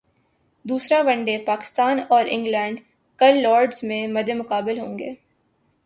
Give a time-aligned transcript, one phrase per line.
[0.65, 2.79] دوسرا one day Pakistan اور England
[3.19, 5.13] کل لارڈز میں مدمقابل ہونگے